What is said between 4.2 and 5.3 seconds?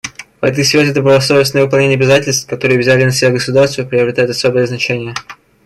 особое значение.